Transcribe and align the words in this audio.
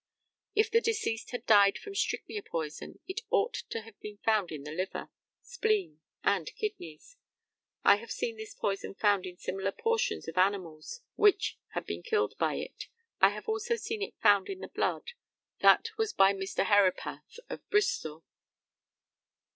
If 0.55 0.71
the 0.71 0.81
deceased 0.81 1.29
had 1.29 1.45
died 1.45 1.77
from 1.77 1.93
strychnia 1.93 2.41
poison, 2.41 3.01
it 3.07 3.21
ought 3.29 3.53
to 3.69 3.81
have 3.81 3.99
been 3.99 4.17
found 4.25 4.51
in 4.51 4.63
the 4.63 4.71
liver, 4.71 5.11
spleen, 5.43 6.01
and 6.23 6.51
kidneys. 6.55 7.17
I 7.83 7.97
have 7.97 8.11
seen 8.11 8.35
this 8.35 8.55
poison 8.55 8.95
found 8.95 9.27
in 9.27 9.37
similar 9.37 9.71
portions 9.71 10.27
of 10.27 10.39
animals 10.39 11.01
which 11.17 11.59
had 11.75 11.85
been 11.85 12.01
killed 12.01 12.33
by 12.39 12.55
it. 12.55 12.87
I 13.19 13.29
have 13.29 13.47
also 13.47 13.75
seen 13.75 14.01
it 14.01 14.17
found 14.23 14.49
in 14.49 14.61
the 14.61 14.69
blood; 14.69 15.11
that 15.59 15.91
was 15.99 16.13
by 16.13 16.33
Mr. 16.33 16.65
Herepath, 16.65 17.37
of 17.47 17.69
Bristol. 17.69 18.23